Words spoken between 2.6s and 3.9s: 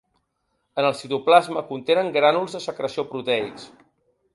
secreció proteics.